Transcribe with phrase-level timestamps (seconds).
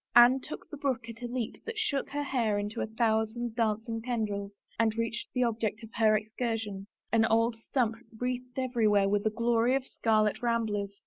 [0.15, 4.01] Anne took the brook at a leap that shook her hair into a thousand dancing
[4.01, 9.27] tendrils and reached the object of her excursion, an old stump wreathed every where with
[9.27, 10.99] a glory of scarlet ramblers.